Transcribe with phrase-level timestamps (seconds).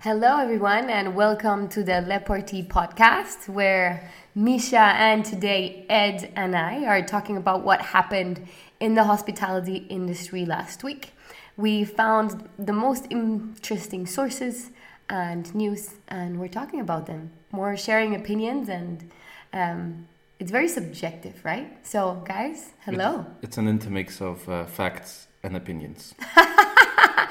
[0.00, 6.54] Hello, everyone, and welcome to the Le Parti podcast, where Misha and today Ed and
[6.54, 8.46] I are talking about what happened
[8.78, 11.14] in the hospitality industry last week.
[11.56, 14.70] We found the most interesting sources
[15.10, 17.32] and news, and we're talking about them.
[17.50, 19.10] More sharing opinions, and
[19.52, 20.06] um,
[20.38, 21.76] it's very subjective, right?
[21.84, 23.26] So, guys, hello.
[23.38, 26.14] It's, it's an intermix of uh, facts and opinions.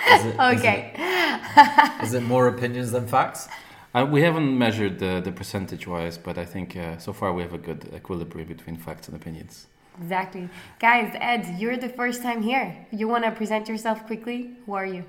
[0.10, 0.94] Is it, Okay.
[0.94, 3.48] Is it, is it more opinions than facts?
[3.94, 7.42] Uh, we haven't measured the, the percentage wise, but I think uh, so far we
[7.42, 9.68] have a good equilibrium between facts and opinions.
[10.00, 10.48] Exactly.
[10.80, 12.86] Guys, Ed, you're the first time here.
[12.92, 14.52] You want to present yourself quickly?
[14.66, 15.04] Who are you?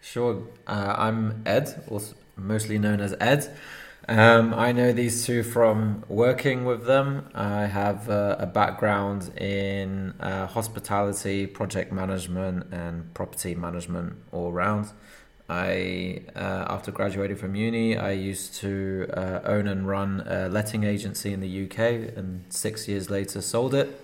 [0.00, 0.44] Sure.
[0.66, 3.50] Uh, I'm Ed, also mostly known as Ed.
[4.10, 7.28] Um, I know these two from working with them.
[7.34, 14.92] I have uh, a background in uh, hospitality, project management, and property management all round.
[15.50, 20.84] I, uh, after graduating from uni, I used to uh, own and run a letting
[20.84, 24.00] agency in the UK, and six years later sold it.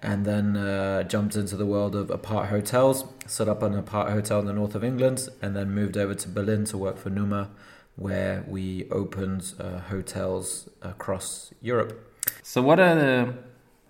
[0.00, 4.40] And then uh, jumped into the world of apart hotels, set up an apart hotel
[4.40, 7.50] in the north of England, and then moved over to Berlin to work for Numa,
[7.98, 11.92] where we opened uh, hotels across Europe.
[12.42, 13.34] So, what are the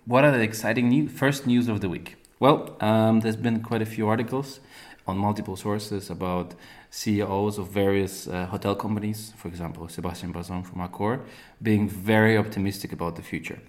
[0.05, 2.15] what are the exciting new, first news of the week?
[2.39, 4.59] Well, um, there's been quite a few articles
[5.05, 6.55] on multiple sources about
[6.89, 11.21] CEOs of various uh, hotel companies, for example, Sebastien Bazin from Accor,
[11.61, 13.59] being very optimistic about the future.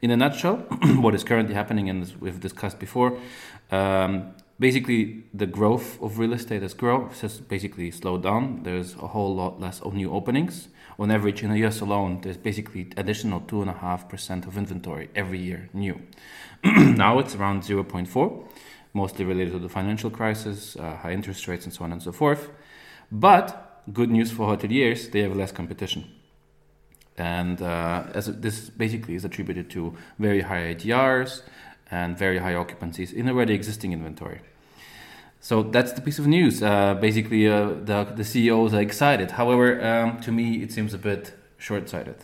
[0.00, 0.56] In a nutshell,
[1.04, 3.18] what is currently happening, and as we've discussed before,
[3.70, 8.62] um, basically the growth of real estate has grown, has basically slowed down.
[8.62, 10.68] There's a whole lot less of new openings.
[11.00, 14.56] On average, in the US alone, there's basically additional two and a half percent of
[14.56, 16.00] inventory every year new.
[16.64, 18.48] now it's around 0.4,
[18.94, 22.12] mostly related to the financial crisis, uh, high interest rates, and so on and so
[22.12, 22.50] forth.
[23.10, 26.04] But good news for hoteliers, they have less competition.
[27.18, 31.42] And uh, as this basically is attributed to very high ADRs
[31.90, 34.40] and very high occupancies in already existing inventory.
[35.42, 36.62] So that's the piece of news.
[36.62, 39.32] Uh, basically, uh, the, the CEOs are excited.
[39.32, 42.14] However, um, to me, it seems a bit short sighted.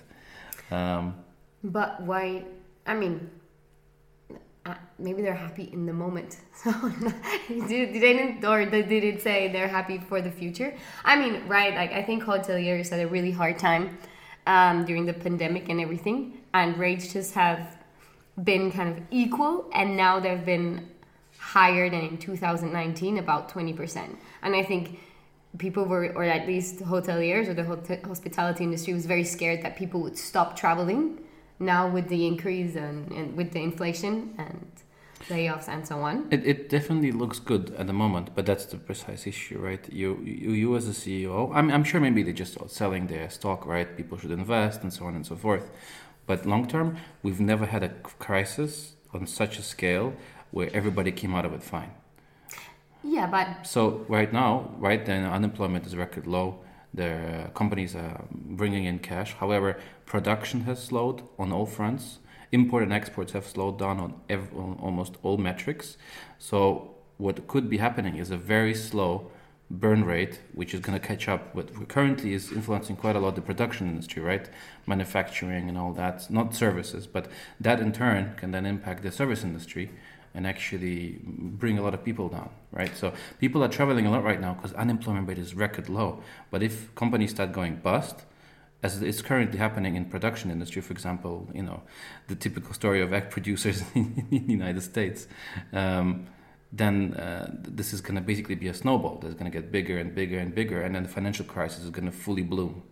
[0.70, 1.16] Um,
[1.64, 2.44] But why?
[2.86, 3.28] I mean,
[4.64, 6.36] uh, maybe they're happy in the moment.
[6.62, 6.72] So
[7.48, 10.72] did, did they or did it say they're happy for the future?
[11.04, 11.74] I mean, right?
[11.74, 13.98] Like I think hoteliers had a really hard time
[14.46, 17.78] um, during the pandemic and everything, and rates just have
[18.44, 20.88] been kind of equal, and now they've been
[21.54, 24.16] higher than in 2019, about 20%.
[24.42, 25.00] And I think
[25.56, 29.74] people were, or at least hoteliers or the hot- hospitality industry was very scared that
[29.76, 31.20] people would stop traveling
[31.58, 34.66] now with the increase and, and with the inflation and
[35.30, 36.28] layoffs and so on.
[36.30, 39.84] It, it definitely looks good at the moment, but that's the precise issue, right?
[39.90, 43.66] You you, you as a CEO, I'm, I'm sure maybe they're just selling their stock,
[43.66, 43.88] right?
[43.96, 45.66] People should invest and so on and so forth.
[46.26, 47.88] But long term, we've never had a
[48.26, 48.72] crisis
[49.14, 50.12] on such a scale
[50.50, 51.92] where everybody came out of it fine.
[53.02, 56.58] Yeah, but So right now, right then, unemployment is record low.
[56.92, 59.34] The companies are bringing in cash.
[59.34, 62.18] However, production has slowed on all fronts.
[62.50, 65.96] Import and exports have slowed down on, ev- on almost all metrics.
[66.38, 69.30] So what could be happening is a very slow
[69.70, 73.34] burn rate, which is going to catch up with currently is influencing quite a lot
[73.34, 74.48] the production industry, right?
[74.86, 77.28] Manufacturing and all that, not services, but
[77.60, 79.90] that in turn can then impact the service industry
[80.34, 82.94] and actually bring a lot of people down, right?
[82.96, 86.22] So people are traveling a lot right now because unemployment rate is record low.
[86.50, 88.24] But if companies start going bust,
[88.82, 91.82] as it's currently happening in production industry, for example, you know,
[92.28, 95.26] the typical story of egg producers in the United States,
[95.72, 96.26] um,
[96.70, 99.98] then uh, this is going to basically be a snowball that's going to get bigger
[99.98, 102.82] and bigger and bigger, and then the financial crisis is going to fully bloom.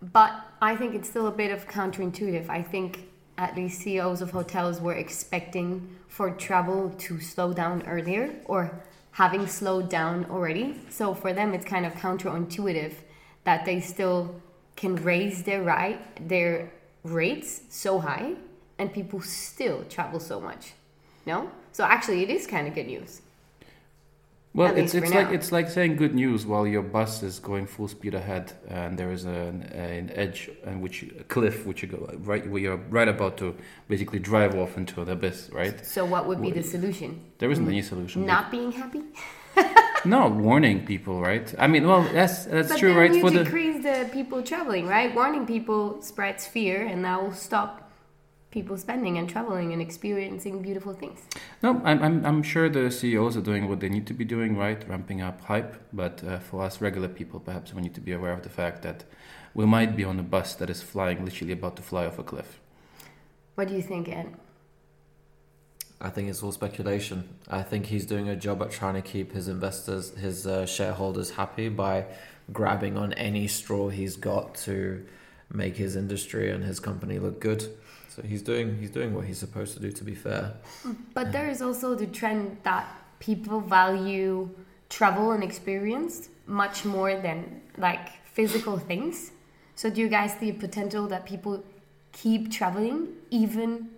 [0.00, 2.48] But I think it's still a bit of counterintuitive.
[2.48, 8.34] I think at least CEOs of hotels were expecting for travel to slow down earlier
[8.44, 10.80] or having slowed down already.
[10.90, 12.94] So for them, it's kind of counterintuitive
[13.44, 14.40] that they still
[14.76, 16.72] can raise their right their
[17.04, 18.34] rates so high
[18.78, 20.72] and people still travel so much.
[21.26, 21.50] No?
[21.72, 23.20] So actually, it is kind of good news.
[24.54, 27.66] Well, At it's it's like it's like saying good news while your bus is going
[27.66, 31.88] full speed ahead, and there is an, an edge and which a cliff which you
[31.88, 33.56] go right where you're right about to
[33.88, 35.84] basically drive off into the abyss, right?
[35.84, 37.20] So what would be the solution?
[37.38, 37.72] There isn't mm-hmm.
[37.72, 38.26] any solution.
[38.26, 39.02] Not being happy?
[40.04, 41.52] no, warning people, right?
[41.58, 43.14] I mean, well, that's that's But true, then right?
[43.14, 45.12] you For the decrease the people traveling, right?
[45.12, 47.83] Warning people spreads fear, and that will stop
[48.54, 51.18] people spending and traveling and experiencing beautiful things.
[51.60, 54.56] No, I'm, I'm, I'm sure the CEOs are doing what they need to be doing,
[54.56, 54.88] right?
[54.88, 55.74] Ramping up hype.
[55.92, 58.82] But uh, for us regular people, perhaps we need to be aware of the fact
[58.82, 59.02] that
[59.54, 62.22] we might be on a bus that is flying, literally about to fly off a
[62.22, 62.60] cliff.
[63.56, 64.34] What do you think, Ed?
[66.00, 67.28] I think it's all speculation.
[67.50, 71.30] I think he's doing a job at trying to keep his investors, his uh, shareholders
[71.30, 72.06] happy by
[72.52, 75.04] grabbing on any straw he's got to
[75.52, 77.68] make his industry and his company look good.
[78.14, 79.90] So he's doing he's doing what he's supposed to do.
[79.90, 80.54] To be fair,
[81.14, 82.86] But there is also the trend that
[83.18, 84.50] people value
[84.88, 89.32] travel and experience much more than like physical things.
[89.74, 91.64] So do you guys see a potential that people
[92.12, 93.90] keep traveling even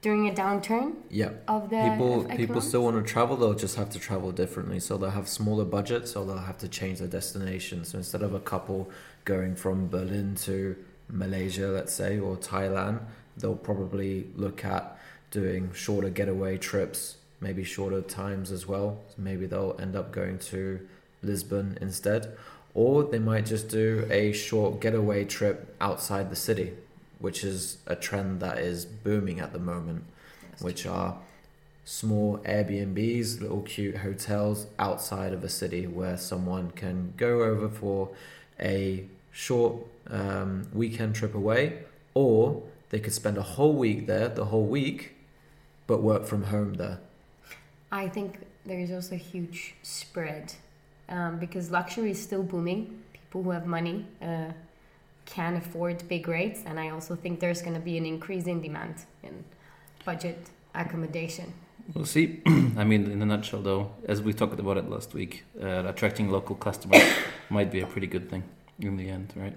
[0.00, 1.30] during a downturn yeah.
[1.48, 3.36] of the People of people still want to travel.
[3.36, 4.80] They'll just have to travel differently.
[4.80, 7.84] So they'll have smaller budgets, or they'll have to change their destination.
[7.84, 8.90] So instead of a couple
[9.24, 10.76] going from Berlin to
[11.10, 13.00] Malaysia, let's say, or Thailand,
[13.38, 14.98] they'll probably look at
[15.30, 19.00] doing shorter getaway trips, maybe shorter times as well.
[19.16, 20.86] Maybe they'll end up going to
[21.22, 22.36] Lisbon instead,
[22.74, 26.74] or they might just do a short getaway trip outside the city,
[27.18, 30.04] which is a trend that is booming at the moment
[30.60, 31.16] which are
[31.84, 38.10] small Airbnbs, little cute hotels outside of a city where someone can go over for
[38.60, 39.76] a short
[40.10, 41.78] um, weekend trip away,
[42.14, 45.14] or they could spend a whole week there, the whole week,
[45.86, 47.00] but work from home there.
[47.90, 50.54] I think there is also a huge spread
[51.08, 53.02] um, because luxury is still booming.
[53.12, 54.52] People who have money uh,
[55.24, 58.60] can afford big rates, and I also think there's going to be an increase in
[58.60, 59.44] demand in
[60.04, 61.52] budget accommodation.
[61.94, 62.42] We'll see.
[62.46, 66.30] I mean, in a nutshell, though, as we talked about it last week, uh, attracting
[66.30, 67.02] local customers
[67.50, 68.42] might be a pretty good thing
[68.80, 69.56] in the end, right?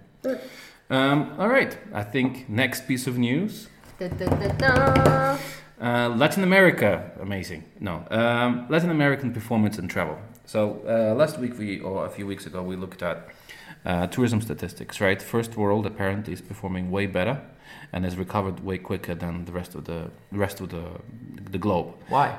[0.91, 1.77] Um, all right.
[1.93, 5.37] I think next piece of news Da, da, da, da.
[5.79, 7.63] Uh, Latin America, amazing.
[7.79, 10.17] No, um, Latin American performance and travel.
[10.43, 13.29] So uh, last week we, or a few weeks ago, we looked at
[13.85, 14.99] uh, tourism statistics.
[14.99, 17.39] Right, first world apparently is performing way better
[17.93, 20.83] and has recovered way quicker than the rest of the, the rest of the
[21.51, 21.93] the globe.
[22.09, 22.37] Why?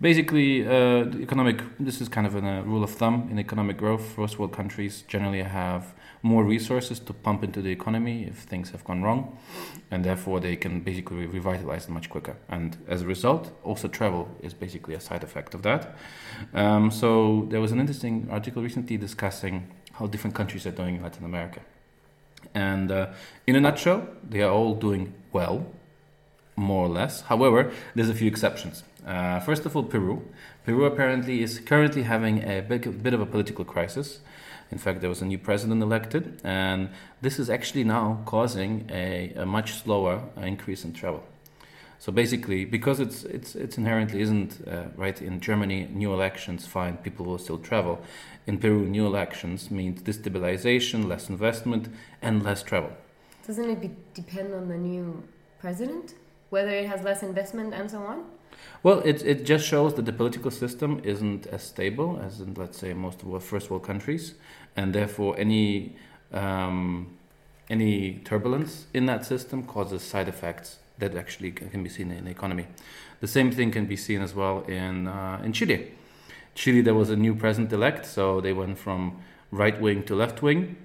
[0.00, 1.60] Basically, uh, the economic.
[1.78, 4.04] This is kind of a rule of thumb in economic growth.
[4.16, 8.84] First world countries generally have more resources to pump into the economy if things have
[8.84, 9.36] gone wrong,
[9.90, 12.36] and therefore they can basically revitalize it much quicker.
[12.48, 15.96] And as a result, also travel is basically a side effect of that.
[16.54, 21.02] Um, so there was an interesting article recently discussing how different countries are doing in
[21.02, 21.60] Latin America.
[22.54, 23.08] And uh,
[23.46, 25.66] in a nutshell, they are all doing well,
[26.56, 27.22] more or less.
[27.22, 28.84] However, there's a few exceptions.
[29.06, 30.22] Uh, first of all, Peru.
[30.64, 34.20] Peru apparently is currently having a big, bit of a political crisis.
[34.72, 36.88] In fact, there was a new president elected, and
[37.20, 41.22] this is actually now causing a, a much slower increase in travel.
[41.98, 46.96] So basically, because it's it's it's inherently isn't uh, right in Germany, new elections fine,
[46.96, 48.00] people will still travel.
[48.46, 51.88] In Peru, new elections means destabilization, less investment,
[52.20, 52.90] and less travel.
[53.46, 55.22] Doesn't it be, depend on the new
[55.60, 56.14] president?
[56.50, 58.24] Whether it has less investment and so on?
[58.82, 62.78] Well, it, it just shows that the political system isn't as stable as in, let's
[62.78, 64.34] say, most of our first world countries,
[64.76, 65.96] and therefore any
[66.32, 67.18] um,
[67.68, 72.30] any turbulence in that system causes side effects that actually can be seen in the
[72.30, 72.66] economy.
[73.20, 75.92] The same thing can be seen as well in uh, in Chile.
[76.54, 80.42] Chile, there was a new president elect, so they went from right wing to left
[80.42, 80.76] wing.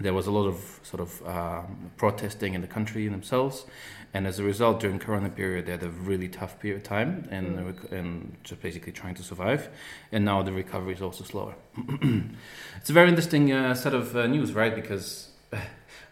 [0.00, 3.66] There was a lot of sort of um, protesting in the country themselves,
[4.14, 7.28] and as a result, during Corona period, they had a really tough period of time
[7.30, 7.92] and Mm.
[7.92, 9.68] and just basically trying to survive.
[10.12, 11.54] And now the recovery is also slower.
[12.80, 14.74] it's a very interesting uh, set of uh, news, right?
[14.74, 15.28] Because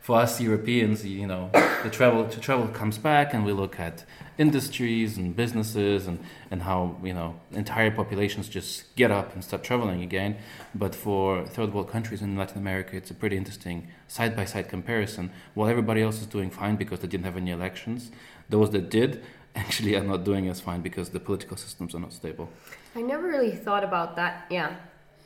[0.07, 1.51] for us Europeans, you know,
[1.83, 4.05] the travel to travel comes back, and we look at
[4.39, 6.21] industries and businesses and
[6.53, 10.37] and how you know entire populations just get up and start traveling again.
[10.77, 14.69] But for third world countries in Latin America, it's a pretty interesting side by side
[14.69, 15.33] comparison.
[15.55, 18.13] While everybody else is doing fine because they didn't have any elections,
[18.49, 19.25] those that did
[19.57, 22.49] actually are not doing as fine because the political systems are not stable.
[22.95, 24.47] I never really thought about that.
[24.51, 24.77] Yeah,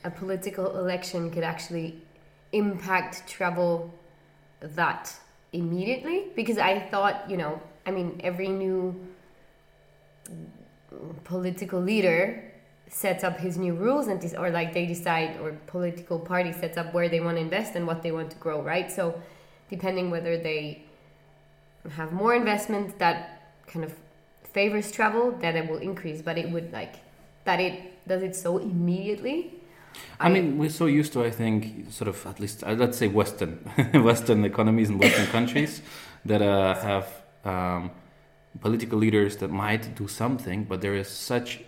[0.04, 2.00] a political election could actually
[2.52, 3.92] impact travel
[4.60, 5.14] that
[5.52, 8.94] immediately because I thought, you know, I mean, every new
[11.24, 12.44] political leader
[12.88, 16.76] sets up his new rules and dis- or like they decide or political party sets
[16.76, 18.90] up where they want to invest and what they want to grow, right?
[18.90, 19.20] So
[19.68, 20.82] depending whether they
[21.90, 23.94] have more investment that kind of
[24.52, 26.96] favors travel, that it will increase, but it would like
[27.44, 29.59] that it does it so immediately.
[30.18, 33.08] I mean, we're so used to, I think, sort of at least uh, let's say
[33.08, 33.52] Western,
[33.94, 35.82] Western economies and Western countries
[36.24, 37.06] that uh, have
[37.44, 37.90] um,
[38.60, 41.62] political leaders that might do something, but there is such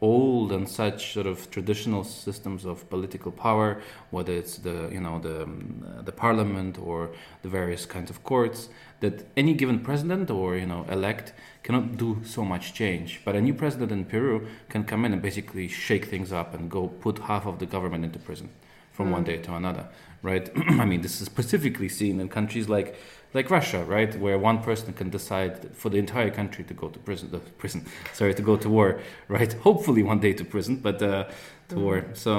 [0.00, 5.18] old and such sort of traditional systems of political power, whether it's the you know
[5.18, 7.10] the um, the parliament or
[7.42, 8.68] the various kinds of courts,
[9.00, 13.20] that any given president or you know elect cannot do so much change.
[13.24, 16.70] But a new president in Peru can come in and basically shake things up and
[16.70, 18.50] go put half of the government into prison
[18.98, 19.26] from one Mm.
[19.26, 19.84] day to another,
[20.22, 20.50] right?
[20.82, 22.96] I mean, this is specifically seen in countries like
[23.34, 26.98] like Russia, right, where one person can decide for the entire country to go to
[26.98, 27.80] prison, uh, prison,
[28.18, 28.88] sorry, to go to war,
[29.28, 29.52] right?
[29.68, 31.24] Hopefully one day to prison, but uh,
[31.68, 31.82] to Mhm.
[31.84, 32.04] war.
[32.14, 32.32] So,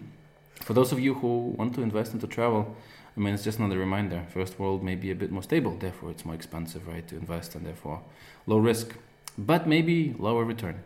[0.66, 2.62] for those of you who want to invest into travel,
[3.16, 4.20] I mean, it's just another reminder.
[4.34, 7.54] First world may be a bit more stable, therefore it's more expensive, right, to invest,
[7.56, 7.98] and therefore
[8.46, 8.88] low risk,
[9.38, 10.76] but maybe lower return.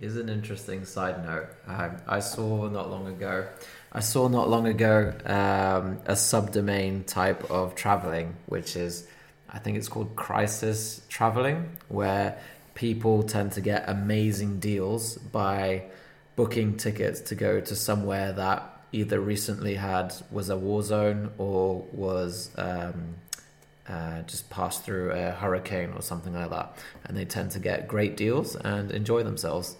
[0.00, 1.48] Is an interesting side note.
[1.66, 3.46] Um, I saw not long ago.
[3.90, 9.06] I saw not long ago um, a subdomain type of traveling, which is,
[9.48, 12.38] I think it's called crisis traveling, where
[12.74, 15.84] people tend to get amazing deals by
[16.36, 21.86] booking tickets to go to somewhere that either recently had was a war zone or
[21.92, 23.16] was um,
[23.88, 27.88] uh, just passed through a hurricane or something like that, and they tend to get
[27.88, 29.76] great deals and enjoy themselves,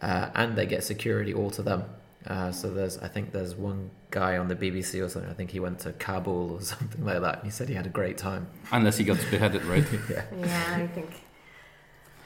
[0.00, 1.84] uh, and they get security all to them.
[2.26, 5.30] Uh, so there's, I think there's one guy on the BBC or something.
[5.30, 7.86] I think he went to Kabul or something like that, and he said he had
[7.86, 8.46] a great time.
[8.70, 9.84] Unless he got beheaded, right?
[10.10, 10.24] yeah.
[10.38, 11.10] Yeah, I think.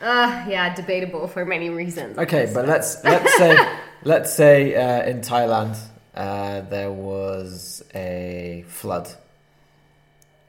[0.01, 2.19] Uh, yeah, debatable for many reasons.
[2.19, 3.57] Okay, but let's let's say
[4.05, 5.79] let's say uh, in Thailand
[6.15, 9.09] uh, there was a flood,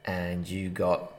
[0.05, 1.13] and you got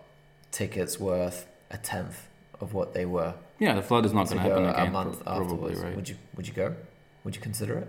[0.50, 2.26] tickets worth a tenth
[2.60, 4.86] of what they were Yeah, the flood is not going to go happen again.
[4.88, 5.80] a month pro- probably, afterwards.
[5.80, 5.96] right?
[5.96, 6.74] Would you would you go?
[7.24, 7.88] Would you consider it?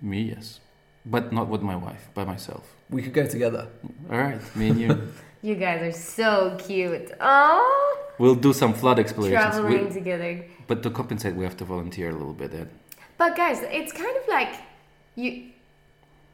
[0.00, 0.60] Me, yes,
[1.06, 2.74] but not with my wife, by myself.
[2.90, 3.68] We could go together.
[4.10, 5.08] All right, me and you.
[5.44, 7.10] You guys are so cute.
[7.20, 9.56] Oh, we'll do some flood explorations.
[9.56, 10.42] We- traveling together.
[10.66, 12.54] but to compensate, we have to volunteer a little bit.
[12.54, 12.70] Ed.
[13.18, 14.54] But guys, it's kind of like
[15.16, 15.50] you,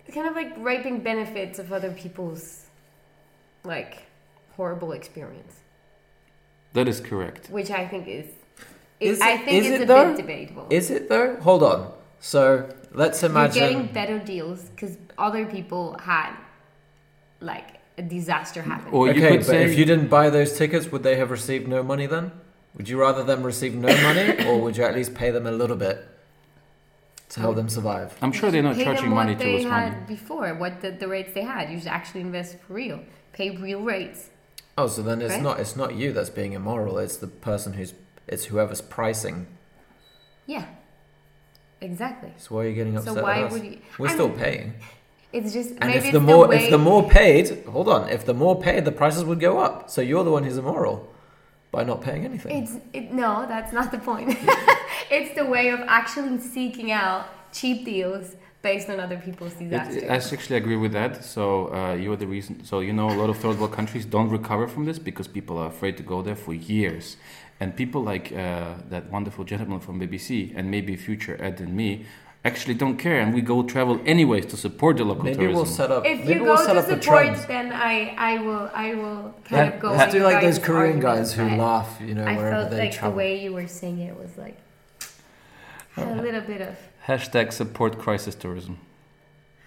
[0.06, 2.66] it's kind of like reaping benefits of other people's
[3.64, 4.06] like
[4.56, 5.54] horrible experience,
[6.74, 7.50] That is correct.
[7.50, 8.26] which I think is.
[9.00, 10.08] Is I think is it's it a though?
[10.14, 10.66] bit debatable.
[10.70, 11.34] Is it though?
[11.40, 11.92] Hold on.
[12.20, 16.34] So let's imagine You're getting better deals because other people had
[17.40, 18.92] like a disaster happen.
[18.92, 21.30] Or you okay, could but say if you didn't buy those tickets, would they have
[21.30, 22.32] received no money then?
[22.76, 25.50] Would you rather them receive no money, or would you at least pay them a
[25.52, 26.06] little bit
[27.30, 28.16] to help them survive?
[28.22, 29.94] I'm sure they're not Pay charging them money what to they respond.
[29.94, 31.70] had before, what the, the rates they had.
[31.70, 33.00] You should actually invest for real.
[33.32, 34.30] Pay real rates.
[34.78, 35.42] Oh, so then it's Right?
[35.42, 36.98] not it's not you that's being immoral.
[36.98, 37.92] It's the person who's
[38.28, 39.46] it's whoever's pricing.
[40.46, 40.66] Yeah,
[41.80, 42.32] exactly.
[42.36, 43.52] So why are you getting So upset why with us?
[43.52, 43.78] would you?
[43.98, 44.74] We're I still mean, paying.
[45.32, 48.08] It's just And maybe if it's the more way, if the more paid, hold on,
[48.08, 49.88] if the more paid, the prices would go up.
[49.88, 51.08] So you're the one who's immoral
[51.70, 52.62] by not paying anything.
[52.62, 54.36] It's it, no, that's not the point.
[55.10, 60.02] it's the way of actually seeking out cheap deals based on other people's It, disasters.
[60.10, 61.24] I actually agree with that.
[61.24, 62.64] So uh, you are the reason.
[62.64, 65.58] So you know, a lot of third world countries don't recover from this because people
[65.58, 67.16] are afraid to go there for years.
[67.60, 72.06] And people like uh, that wonderful gentleman from BBC and maybe future Ed and me
[72.42, 75.56] actually don't care, and we go travel anyways to support the local maybe tourism.
[75.56, 76.06] we'll set up.
[76.06, 77.36] if maybe you we'll go set to up a support, trend.
[77.48, 79.90] then I I will I will kind Let- of go.
[79.92, 82.78] Let's with do like those Korean guys who laugh, you know, I wherever felt they
[82.78, 83.10] like travel.
[83.10, 84.56] the way you were saying it was like
[85.98, 86.74] a little bit of
[87.06, 88.78] Hashtag support crisis tourism.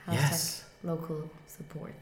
[0.08, 0.64] hashtag Yes.
[0.84, 1.94] local support.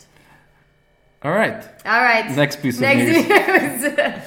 [1.24, 1.62] All right.
[1.86, 2.26] All right.
[2.36, 3.84] Next piece of Next news.
[3.84, 4.24] news.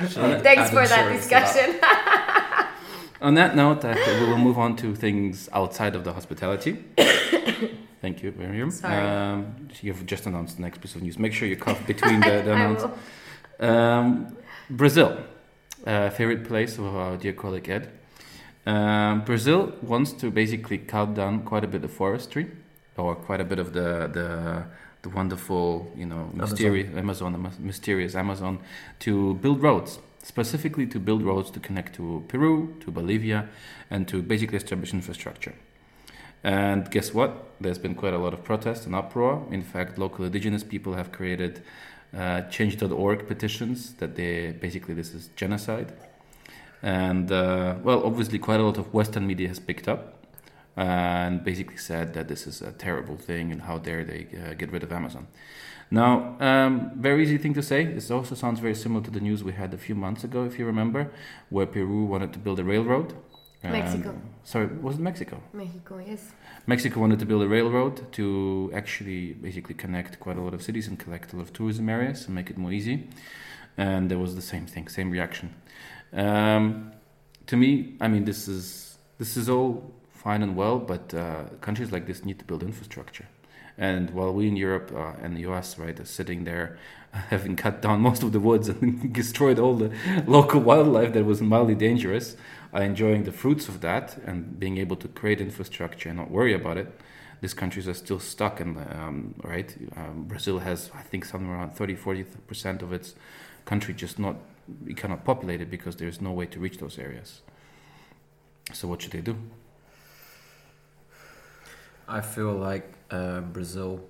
[0.00, 1.80] Add Thanks for that insurance discussion.
[3.22, 6.82] On that note, I think we will move on to things outside of the hospitality.
[8.00, 8.70] Thank you, Miriam.
[8.70, 8.96] Sorry.
[8.96, 11.18] Um, you've just announced the next piece of news.
[11.18, 12.98] Make sure you cough between the, the announcements.
[13.60, 14.36] Um,
[14.70, 15.18] Brazil,
[15.86, 17.90] uh, favorite place of our dear colleague Ed.
[18.64, 22.50] Um, Brazil wants to basically cut down quite a bit of forestry,
[22.96, 24.64] or quite a bit of the the,
[25.02, 28.58] the wonderful, you know, mysterious Amazon, Amaz- mysterious Amazon,
[29.00, 33.48] to build roads, specifically to build roads to connect to Peru, to Bolivia,
[33.90, 35.54] and to basically establish infrastructure.
[36.42, 37.46] And guess what?
[37.60, 39.46] There's been quite a lot of protest and uproar.
[39.50, 41.62] In fact, local indigenous people have created
[42.16, 45.92] uh, change.org petitions that they basically this is genocide.
[46.82, 50.19] And uh, well, obviously, quite a lot of Western media has picked up
[50.76, 54.70] and basically said that this is a terrible thing and how dare they uh, get
[54.72, 55.26] rid of Amazon.
[55.90, 57.84] Now, um, very easy thing to say.
[57.84, 60.58] This also sounds very similar to the news we had a few months ago, if
[60.58, 61.10] you remember,
[61.48, 63.14] where Peru wanted to build a railroad.
[63.62, 64.14] Mexico.
[64.42, 65.42] sorry, was it Mexico?
[65.52, 66.32] Mexico, yes.
[66.66, 70.88] Mexico wanted to build a railroad to actually basically connect quite a lot of cities
[70.88, 73.08] and collect a lot of tourism areas and make it more easy.
[73.76, 75.54] and there was the same thing, same reaction.
[76.12, 76.92] Um,
[77.46, 81.92] to me, I mean, this is this is all fine and well, but uh, countries
[81.92, 83.26] like this need to build infrastructure.
[83.78, 86.78] And while we in Europe uh, and the US, right, are sitting there
[87.12, 89.90] having cut down most of the woods and destroyed all the
[90.26, 92.36] local wildlife that was mildly dangerous,
[92.74, 96.52] are enjoying the fruits of that and being able to create infrastructure and not worry
[96.52, 97.00] about it.
[97.40, 101.70] These countries are still stuck, and um, right, um, Brazil has, I think, somewhere around
[101.70, 103.14] 30, 40 percent of its
[103.64, 104.36] country just not,
[104.96, 107.40] cannot populate it because there's no way to reach those areas.
[108.74, 109.38] So what should they do?
[112.10, 114.00] I feel like uh, Brazil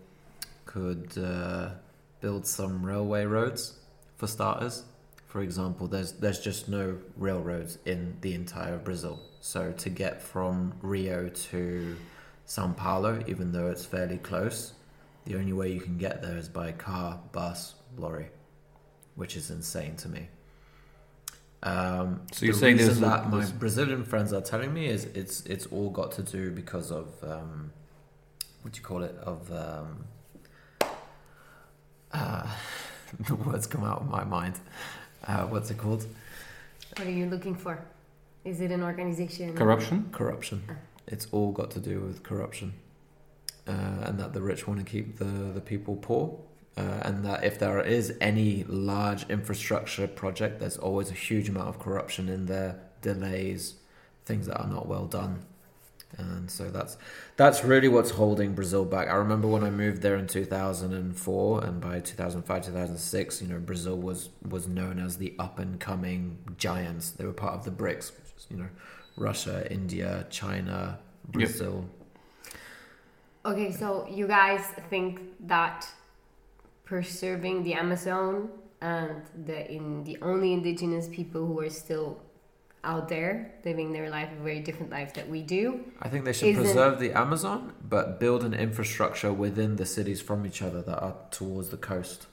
[0.66, 1.70] could uh,
[2.20, 3.78] build some railway roads
[4.16, 4.84] for starters.
[5.26, 9.20] For example, there's there's just no railroads in the entire Brazil.
[9.40, 11.96] So to get from Rio to
[12.46, 14.72] Sao Paulo, even though it's fairly close,
[15.24, 18.28] the only way you can get there is by car, bus, lorry,
[19.14, 20.28] which is insane to me.
[21.62, 25.42] Um, So you're the saying reason that my Brazilian friends are telling me is it's
[25.46, 27.72] it's all got to do because of um,
[28.62, 30.04] what do you call it of um,
[32.12, 32.46] uh,
[33.26, 34.58] the words come out of my mind.
[35.26, 36.06] Uh, what's it called?
[36.96, 37.78] What are you looking for?
[38.44, 39.54] Is it an organization?
[39.54, 40.08] Corruption?
[40.12, 40.62] Corruption.
[41.06, 42.72] It's all got to do with corruption,
[43.66, 46.38] uh, and that the rich want to keep the the people poor.
[46.76, 51.68] Uh, and that if there is any large infrastructure project, there's always a huge amount
[51.68, 53.74] of corruption in there, delays,
[54.24, 55.44] things that are not well done,
[56.28, 56.96] and so that's
[57.36, 59.08] that's really what's holding Brazil back.
[59.08, 63.96] I remember when I moved there in 2004, and by 2005, 2006, you know, Brazil
[63.96, 67.10] was was known as the up and coming giants.
[67.10, 68.68] They were part of the BRICS, which is you know,
[69.16, 70.98] Russia, India, China,
[71.28, 71.88] Brazil.
[73.44, 74.60] Okay, so you guys
[74.90, 75.86] think that
[76.84, 78.50] preserving the Amazon
[78.80, 82.20] and the in the only indigenous people who are still
[82.82, 85.80] out there living their life a very different life that we do.
[86.00, 90.46] I think they should preserve the Amazon, but build an infrastructure within the cities from
[90.46, 92.26] each other that are towards the coast.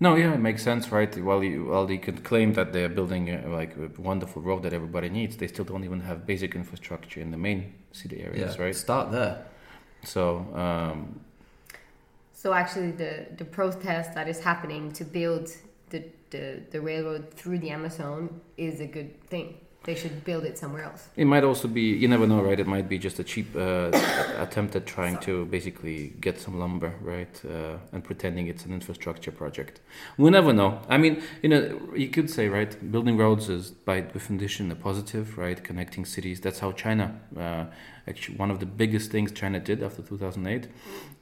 [0.00, 1.12] No, yeah, it makes sense, right?
[1.20, 4.72] While you, while you could claim that they're building a, like a wonderful road that
[4.72, 8.62] everybody needs, they still don't even have basic infrastructure in the main city areas, yeah,
[8.62, 8.76] right?
[8.76, 9.44] Start there.
[10.04, 11.20] So, um,
[12.32, 15.48] So actually, the the protest that is happening to build
[15.90, 19.58] the the, the railroad through the Amazon is a good thing.
[19.84, 21.08] They should build it somewhere else.
[21.16, 22.58] it might also be, you never know, right?
[22.60, 23.90] It might be just a cheap uh,
[24.38, 27.40] attempt at trying to basically get some lumber, right?
[27.44, 29.80] Uh, and pretending it's an infrastructure project.
[30.18, 30.80] We never know.
[30.88, 32.76] I mean, you know, you could say, right?
[32.92, 35.62] Building roads is by definition a positive, right?
[35.62, 36.40] Connecting cities.
[36.40, 37.66] That's how China, uh,
[38.06, 40.68] actually, one of the biggest things China did after 2008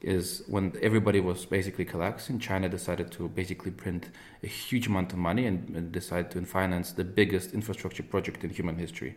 [0.02, 4.08] is when everybody was basically collapsing, China decided to basically print
[4.46, 8.50] a huge amount of money and, and decide to finance the biggest infrastructure project in
[8.50, 9.16] human history.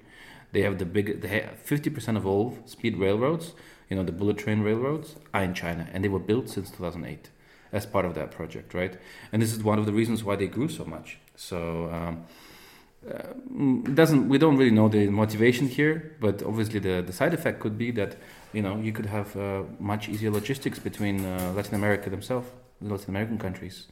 [0.52, 3.54] They have the big, they have 50% of all speed railroads,
[3.89, 7.30] you know, the bullet train railroads, are in China, and they were built since 2008
[7.72, 8.98] as part of that project, right?
[9.32, 11.20] And this is one of the reasons why they grew so much.
[11.36, 11.89] So.
[11.94, 12.26] Um,
[13.10, 13.32] uh,
[13.94, 17.78] doesn't we don't really know the motivation here but obviously the, the side effect could
[17.78, 18.18] be that
[18.52, 22.50] you know you could have uh, much easier logistics between uh, latin america themselves
[22.82, 23.88] the latin american countries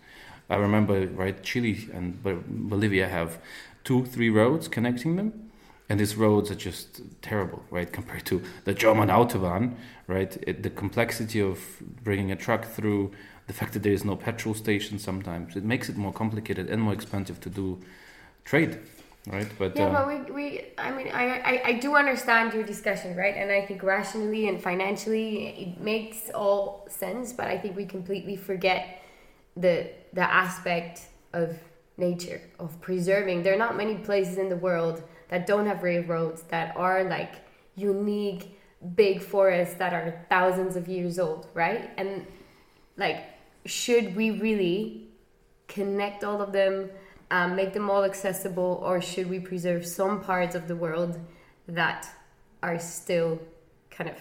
[0.49, 3.39] i remember right chile and bolivia have
[3.83, 5.49] two three roads connecting them
[5.89, 9.75] and these roads are just terrible right compared to the german autobahn
[10.07, 11.59] right it, the complexity of
[12.03, 13.11] bringing a truck through
[13.47, 16.81] the fact that there is no petrol station sometimes it makes it more complicated and
[16.81, 17.79] more expensive to do
[18.43, 18.79] trade
[19.27, 22.63] right but Yeah, uh, but we, we I mean, I, I, I do understand your
[22.63, 23.35] discussion, right?
[23.35, 28.37] And I think rationally and financially it makes all sense, but I think we completely
[28.37, 29.01] forget
[29.59, 31.57] the the aspect of
[31.97, 33.43] nature, of preserving.
[33.43, 37.35] There are not many places in the world that don't have railroads that are like
[37.75, 38.57] unique
[38.95, 41.89] big forests that are thousands of years old, right?
[41.97, 42.25] And
[42.97, 43.23] like
[43.65, 45.07] should we really
[45.67, 46.89] connect all of them
[47.29, 51.19] um, make them all accessible or should we preserve some parts of the world
[51.67, 52.07] that
[52.63, 53.39] are still
[53.91, 54.15] kind of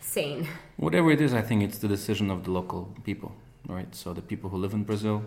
[0.00, 3.32] sane whatever it is i think it's the decision of the local people
[3.68, 3.94] right?
[3.94, 5.22] So the people who live in brazil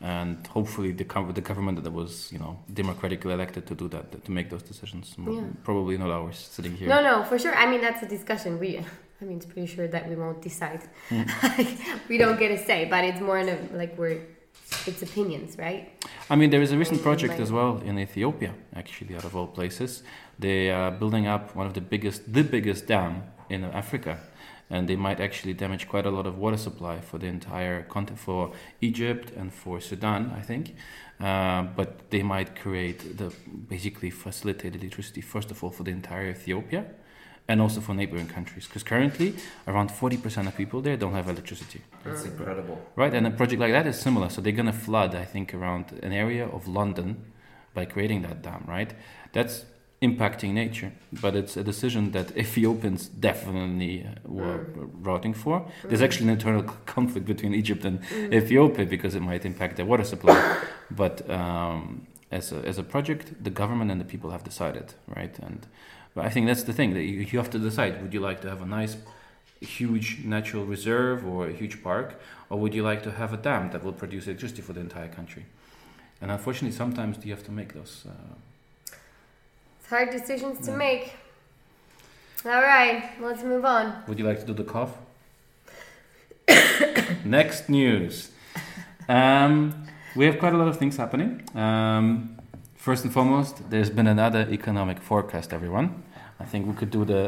[0.00, 4.30] and hopefully the, the government that was you know democratically elected to do that to
[4.30, 5.42] make those decisions Yeah.
[5.62, 6.88] probably not ours sitting here.
[6.88, 7.54] No no for sure.
[7.54, 8.58] I mean that's a discussion.
[8.58, 8.70] We
[9.20, 10.82] i mean it's pretty sure that we won't decide.
[11.10, 11.28] Mm.
[12.10, 14.18] We don't get a say but it's more in a like we're
[14.86, 15.82] it's opinions right?
[16.30, 19.46] I mean, there is a recent project as well in Ethiopia, actually, out of all
[19.46, 20.02] places.
[20.38, 24.18] They are building up one of the biggest, the biggest dam in Africa,
[24.72, 28.18] and they might actually damage quite a lot of water supply for the entire continent,
[28.18, 30.74] for Egypt and for Sudan, I think.
[31.20, 33.30] Uh, but they might create the
[33.68, 36.86] basically facilitate electricity first of all for the entire Ethiopia,
[37.48, 38.66] and also for neighboring countries.
[38.66, 39.34] Because currently,
[39.68, 41.82] around 40% of people there don't have electricity.
[42.02, 42.80] That's incredible.
[42.96, 44.30] Right, and a project like that is similar.
[44.30, 47.30] So they're gonna flood, I think, around an area of London
[47.74, 48.64] by creating that dam.
[48.66, 48.94] Right,
[49.32, 49.66] that's
[50.02, 54.66] impacting nature, but it's a decision that Ethiopians definitely uh, were
[55.00, 55.66] routing for.
[55.84, 60.04] There's actually an internal conflict between Egypt and Ethiopia because it might impact their water
[60.04, 60.58] supply.
[60.90, 65.38] but um, as a, as a project, the government and the people have decided, right?
[65.38, 65.66] And
[66.14, 68.40] but I think that's the thing that you, you have to decide: would you like
[68.42, 68.96] to have a nice
[69.60, 73.70] huge natural reserve or a huge park, or would you like to have a dam
[73.70, 75.46] that will produce electricity for the entire country?
[76.20, 78.04] And unfortunately, sometimes you have to make those.
[78.08, 78.34] Uh,
[79.92, 80.84] hard decisions to Yeah.
[80.86, 81.04] make.
[82.44, 83.84] All right, let's move on.
[84.08, 84.92] would you like to do the cough?
[87.38, 88.30] Next news.
[89.08, 89.52] Um,
[90.16, 91.30] we have quite a lot of things happening.
[91.54, 92.36] Um,
[92.74, 95.52] first and foremost, there's been another economic forecast.
[95.52, 96.02] Everyone,
[96.40, 97.20] I think we could do the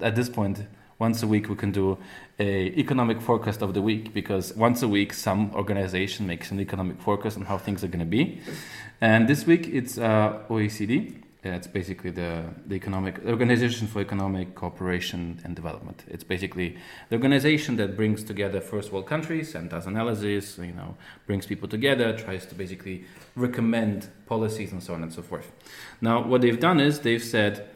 [0.00, 0.56] at this point
[0.98, 1.98] once a week we can do
[2.38, 6.96] a economic forecast of the week because once a week some organization makes an economic
[7.00, 8.40] forecast on how things are going to be
[9.00, 11.12] and this week it's uh, oecd
[11.54, 16.76] it's basically the, the economic organization for economic cooperation and development it's basically
[17.08, 21.68] the organization that brings together first world countries and does analysis you know brings people
[21.68, 23.04] together tries to basically
[23.34, 25.50] recommend policies and so on and so forth
[26.00, 27.68] now what they've done is they've said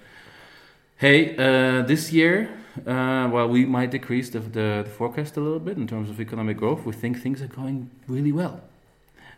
[0.96, 2.50] hey uh, this year
[2.87, 6.20] uh, well, we might decrease the, the, the forecast a little bit in terms of
[6.20, 6.87] economic growth.
[6.87, 8.61] We think things are going really well.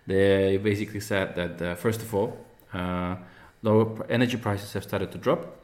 [0.06, 2.36] They basically said that, uh, first of all,
[2.72, 3.16] uh,
[3.62, 5.58] lower energy prices have started to drop.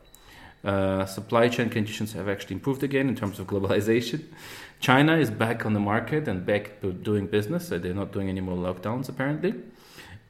[0.64, 4.24] Uh, supply chain conditions have actually improved again in terms of globalization.
[4.80, 7.68] China is back on the market and back to doing business.
[7.68, 9.54] So they're not doing any more lockdowns apparently.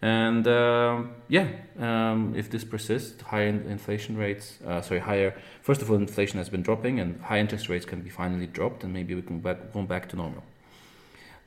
[0.01, 5.35] And um, yeah, um, if this persists, higher in- inflation rates, uh, sorry, higher.
[5.63, 8.85] First of all, inflation has been dropping, and high interest rates can be finally dropped,
[8.85, 10.45] and maybe we can back, go back to normal.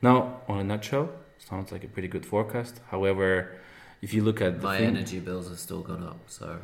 [0.01, 2.81] Now, on a nutshell, sounds like a pretty good forecast.
[2.89, 3.57] However,
[4.02, 6.58] if you look at the My thing, energy bills have still gone up, so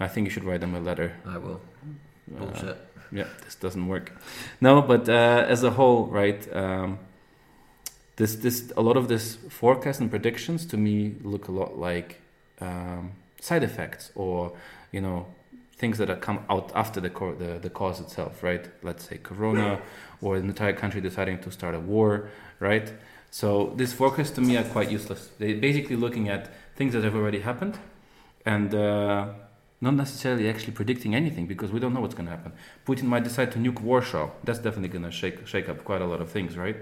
[0.00, 1.12] I think you should write them a letter.
[1.26, 1.60] I will.
[2.34, 2.76] Uh, Bullshit.
[3.12, 4.12] yeah, this doesn't work.
[4.60, 6.40] No, but uh, as a whole, right?
[6.54, 6.98] Um,
[8.16, 12.20] this this a lot of this forecast and predictions to me look a lot like
[12.60, 14.52] um, side effects or
[14.92, 15.26] you know
[15.76, 18.66] things that are come out after the, co- the the cause itself, right?
[18.82, 19.80] Let's say Corona
[20.20, 22.92] or an entire country deciding to start a war, right?
[23.30, 25.28] So this forecast to me are quite useless.
[25.38, 27.76] They're basically looking at things that have already happened
[28.46, 29.28] and uh,
[29.80, 32.52] not necessarily actually predicting anything because we don't know what's going to happen.
[32.86, 34.30] Putin might decide to nuke Warsaw.
[34.44, 36.76] That's definitely going to shake shake up quite a lot of things, right?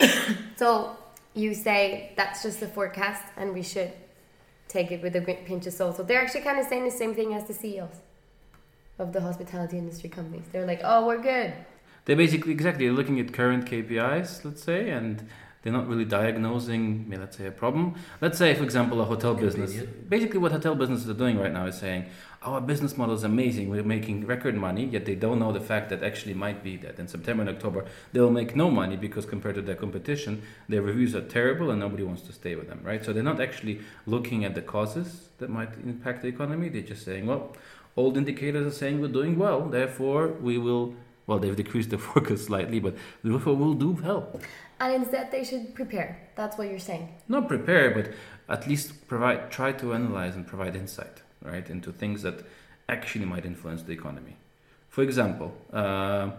[0.56, 0.96] So
[1.34, 3.90] you say that's just the forecast, and we should
[4.68, 5.96] take it with a pinch of salt.
[5.96, 7.98] So they're actually kind of saying the same thing as the CEOs
[8.98, 10.46] of the hospitality industry companies.
[10.52, 11.50] They're like, "Oh, we're good."
[12.04, 15.14] They're basically exactly looking at current KPIs, let's say, and
[15.62, 17.94] they're not really diagnosing, let's say, a problem.
[18.20, 19.74] Let's say, for example, a hotel business.
[20.08, 22.06] Basically, what hotel businesses are doing right now is saying,
[22.42, 23.70] "Our business model is amazing.
[23.70, 26.98] We're making record money." Yet they don't know the fact that actually might be that
[26.98, 31.14] in September and October they'll make no money because compared to their competition, their reviews
[31.14, 33.04] are terrible and nobody wants to stay with them, right?
[33.04, 36.68] So they're not actually looking at the causes that might impact the economy.
[36.70, 37.56] They're just saying, "Well,
[37.96, 40.94] old indicators are saying we're doing well, therefore we will."
[41.32, 44.38] Well, they've decreased the forecast slightly, but therefore we'll do well.
[44.78, 46.28] And instead, they should prepare.
[46.34, 47.08] That's what you're saying.
[47.26, 48.12] Not prepare, but
[48.50, 52.44] at least provide, try to analyze and provide insight, right, into things that
[52.86, 54.36] actually might influence the economy.
[54.90, 56.32] For example, uh,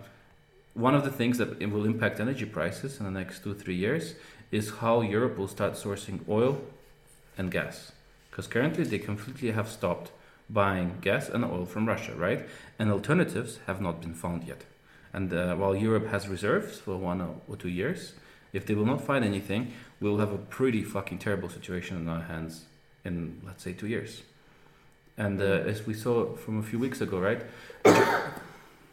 [0.76, 4.14] one of the things that will impact energy prices in the next two three years
[4.52, 6.62] is how Europe will start sourcing oil
[7.36, 7.94] and gas,
[8.30, 10.12] because currently they completely have stopped
[10.52, 12.48] buying gas and oil from Russia, right?
[12.78, 14.66] And alternatives have not been found yet.
[15.14, 18.14] And uh, while Europe has reserves for one or, two years,
[18.52, 22.22] if they will not find anything, we'll have a pretty fucking terrible situation in our
[22.22, 22.66] hands
[23.06, 24.24] in, let's say, two years.
[25.18, 27.42] And uh, as we saw from a few weeks ago, right?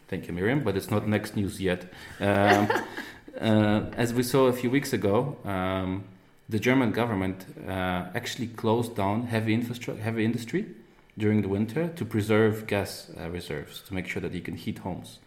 [0.08, 1.90] Thank you, Miriam, but it's not next news yet.
[2.20, 2.70] Um,
[3.40, 6.04] uh, as we saw a few weeks ago, um,
[6.48, 9.58] the German government uh, actually closed down heavy
[10.02, 10.66] heavy industry
[11.16, 14.78] during the winter to preserve gas uh, reserves to make sure that you can heat
[14.78, 15.20] homes.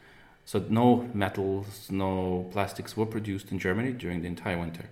[0.46, 4.90] So no metals, no plastics were produced in Germany during the entire winter.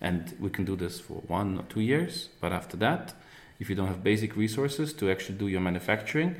[0.00, 3.14] And we can do this for one or two years, but after that,
[3.58, 6.36] if you don't have basic resources to actually do your manufacturing,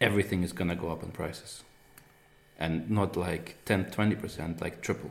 [0.00, 1.64] everything is going to go up in prices.
[2.62, 5.10] and not like 10, 20%, like triple.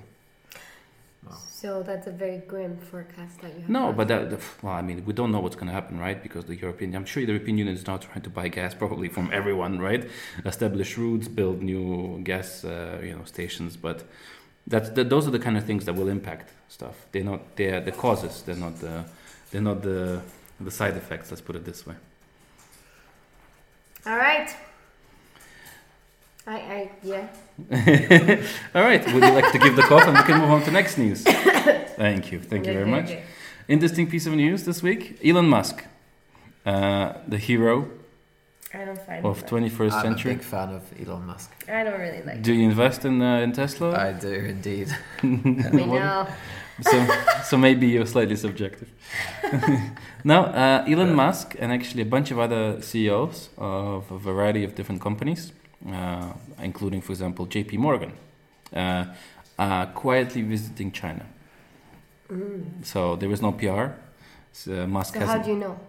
[1.47, 3.69] So that's a very grim forecast that you have.
[3.69, 6.21] No, but that, well, I mean, we don't know what's going to happen, right?
[6.21, 9.07] Because the European, I'm sure the European Union is now trying to buy gas probably
[9.07, 10.09] from everyone, right?
[10.45, 13.77] Establish routes, build new gas, uh, you know, stations.
[13.77, 14.03] But
[14.65, 17.05] that's the, those are the kind of things that will impact stuff.
[17.11, 18.41] They're not they're the causes.
[18.41, 19.05] They're not the
[19.51, 20.21] they're not the
[20.59, 21.29] the side effects.
[21.29, 21.95] Let's put it this way.
[24.05, 24.49] All right.
[26.47, 27.27] I, I, yeah.
[28.75, 29.05] All right.
[29.05, 31.23] Would you like to give the cough and we can move on to next news?
[31.23, 32.39] Thank you.
[32.39, 33.11] Thank you very much.
[33.67, 35.19] Interesting piece of news this week.
[35.23, 35.85] Elon Musk,
[36.65, 37.89] uh, the hero
[38.73, 40.31] I don't find of 21st I'm century.
[40.31, 41.51] a big fan of Elon Musk.
[41.69, 42.41] I don't really like.
[42.41, 43.97] Do you invest in uh, in Tesla?
[43.97, 44.87] I do indeed.
[45.23, 46.27] I know.
[46.81, 47.07] so,
[47.43, 48.89] so maybe you're slightly subjective.
[50.23, 54.73] now, uh, Elon Musk and actually a bunch of other CEOs of a variety of
[54.73, 55.51] different companies,
[56.59, 57.77] including, for example, J.P.
[57.77, 58.13] Morgan,
[58.73, 61.25] uh, quietly visiting China.
[62.31, 62.85] Mm.
[62.85, 63.87] So there is no PR.
[64.53, 65.79] So Musk So how do you know?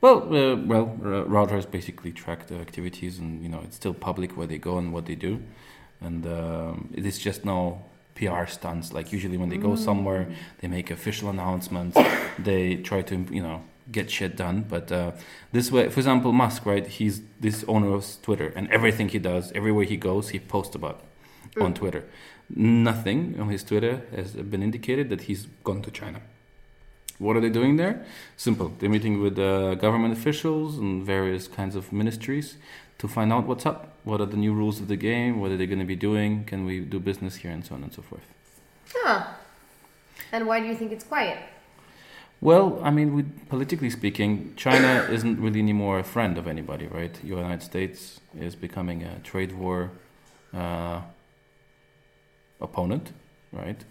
[0.00, 4.36] Well, uh, well, uh, Reuters basically track the activities, and you know it's still public
[4.36, 5.42] where they go and what they do,
[6.00, 7.82] and um, it is just no
[8.14, 8.92] PR stunts.
[8.92, 10.28] Like usually when they go somewhere,
[10.60, 11.98] they make official announcements.
[12.38, 14.64] they try to you know get shit done.
[14.68, 15.12] But uh,
[15.52, 16.86] this way, for example, Musk, right?
[16.86, 21.02] He's this owner of Twitter, and everything he does, everywhere he goes, he posts about
[21.60, 22.04] on Twitter.
[22.50, 26.20] Nothing on his Twitter has been indicated that he's gone to China.
[27.18, 28.06] What are they doing there?
[28.36, 28.72] Simple.
[28.78, 32.56] They're meeting with uh, government officials and various kinds of ministries
[32.98, 33.96] to find out what's up.
[34.04, 35.40] What are the new rules of the game?
[35.40, 36.44] What are they going to be doing?
[36.44, 38.22] Can we do business here and so on and so forth?
[38.94, 39.26] Huh.
[40.30, 41.38] And why do you think it's quiet?
[42.40, 47.12] Well, I mean, with, politically speaking, China isn't really anymore a friend of anybody, right?
[47.12, 49.90] The United States is becoming a trade war
[50.54, 51.00] uh,
[52.60, 53.12] opponent,
[53.52, 53.84] right?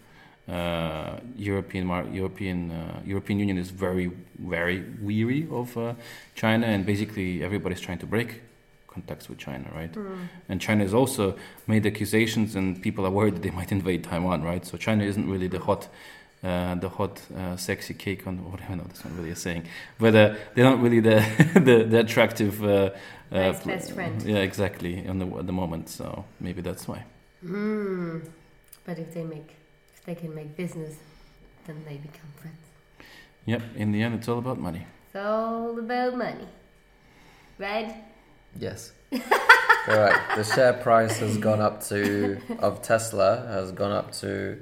[0.48, 5.92] Uh, European European uh, European Union is very very weary of uh,
[6.34, 8.40] China, and basically everybody's trying to break
[8.86, 9.94] contacts with China, right?
[10.48, 14.42] And China has also made accusations, and people are worried that they might invade Taiwan,
[14.42, 14.64] right?
[14.64, 15.88] So China isn't really the hot,
[16.42, 18.76] uh, the hot, uh, sexy cake on whatever.
[18.76, 19.64] No, that's not really a saying,
[19.98, 21.24] but uh, they're not really the
[21.54, 22.62] the, the attractive.
[22.64, 22.90] Uh,
[23.30, 24.22] Nice pl- best friend.
[24.22, 25.06] Yeah, exactly.
[25.06, 27.04] On the at the moment, so maybe that's why.
[27.42, 28.20] Hmm.
[28.86, 29.54] But if they make,
[29.94, 30.96] if they can make business,
[31.66, 32.56] then they become friends.
[33.44, 33.62] Yep.
[33.76, 34.86] In the end, it's all about money.
[35.06, 36.48] It's all about money,
[37.58, 37.94] right?
[38.58, 38.92] Yes.
[39.12, 39.18] all
[39.98, 44.60] right The share price has gone up to of Tesla has gone up to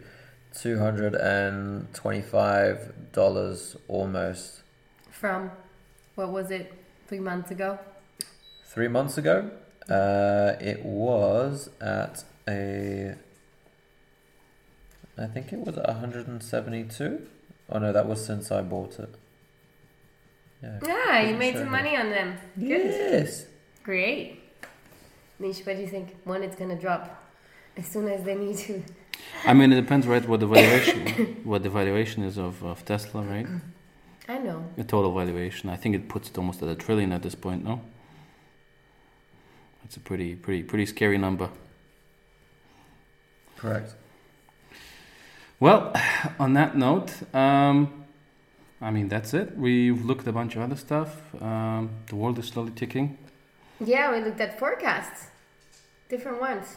[0.61, 4.62] two hundred and twenty-five dollars almost
[5.11, 5.51] From,
[6.14, 6.73] what was it,
[7.09, 7.79] three months ago?
[8.77, 9.51] three months ago.
[9.88, 13.14] Uh, it was at a.
[15.16, 17.27] I think it was at one hundred and seventy-two.
[17.71, 19.14] Oh no, that was since I bought it.
[20.62, 21.21] Yeah.
[21.21, 21.71] You made some here.
[21.71, 22.37] money on them.
[22.59, 22.66] Good.
[22.69, 23.47] Yes.
[23.83, 24.40] Great.
[25.38, 26.16] Nish, what do you think?
[26.25, 27.23] When it's gonna drop?
[27.77, 28.83] As soon as they need to.
[29.45, 30.27] I mean, it depends, right?
[30.27, 33.47] What the valuation, what the valuation is of, of Tesla, right?
[34.29, 34.65] I know.
[34.77, 35.71] The total valuation.
[35.71, 37.65] I think it puts it almost at a trillion at this point.
[37.65, 37.81] No.
[39.83, 41.49] That's a pretty, pretty, pretty scary number.
[43.57, 43.95] Correct.
[45.61, 45.93] Well,
[46.39, 48.05] on that note, um,
[48.81, 49.57] I mean that's it.
[49.57, 51.11] We've looked at a bunch of other stuff.
[51.41, 53.17] Um, the world is slowly ticking.
[53.81, 55.29] Yeah, we looked at forecasts.
[56.09, 56.77] Different ones.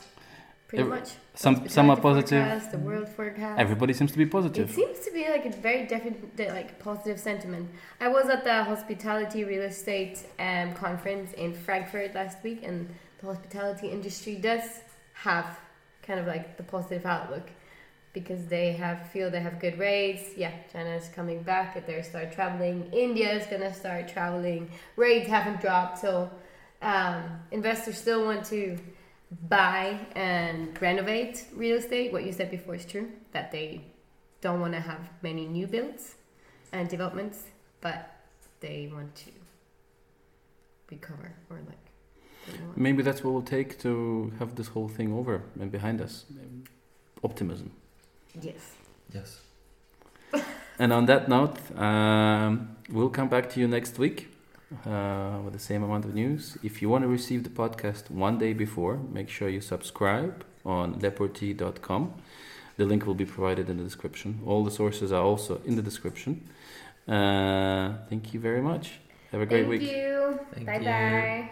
[0.69, 1.09] Pretty much.
[1.33, 2.45] Some some are positive.
[2.45, 3.59] forecast, the world forecast.
[3.59, 4.69] Everybody seems to be positive.
[4.69, 7.71] It seems to be like a very definite, like positive sentiment.
[7.99, 12.87] I was at the hospitality real estate um, conference in Frankfurt last week, and
[13.19, 14.61] the hospitality industry does
[15.13, 15.59] have
[16.03, 17.49] kind of like the positive outlook
[18.13, 20.37] because they have feel they have good rates.
[20.37, 21.83] Yeah, China is coming back.
[21.87, 22.91] They start traveling.
[22.93, 24.69] India is gonna start traveling.
[24.97, 26.29] Rates haven't dropped, so
[26.83, 28.77] um, investors still want to
[29.47, 32.11] buy and renovate real estate.
[32.11, 33.81] What you said before is true that they
[34.41, 36.15] don't want to have many new builds
[36.71, 37.43] and developments,
[37.81, 38.11] but
[38.59, 39.31] they want to
[40.89, 41.77] recover or like.
[42.75, 46.25] Maybe that's what will take to have this whole thing over and behind us.
[47.23, 47.71] Optimism.
[48.41, 48.75] Yes.
[49.13, 49.41] Yes.
[50.79, 54.29] And on that note, um, we'll come back to you next week
[54.85, 56.57] uh, with the same amount of news.
[56.63, 60.99] If you want to receive the podcast one day before, make sure you subscribe on
[61.01, 62.13] leporti.com.
[62.77, 64.41] The link will be provided in the description.
[64.45, 66.47] All the sources are also in the description.
[67.07, 68.99] Uh, thank you very much.
[69.31, 69.81] Have a great week.
[69.81, 69.97] Thank week.
[69.97, 70.39] you.
[70.53, 70.85] Thank bye you.
[70.85, 71.49] bye.